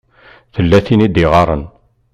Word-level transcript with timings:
Tella 0.53 0.79
tin 0.85 1.05
i 1.05 1.07
d-iɣaṛen. 1.09 1.63